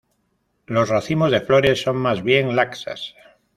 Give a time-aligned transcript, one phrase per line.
[0.65, 3.13] Los racimos de flores son más bien laxas.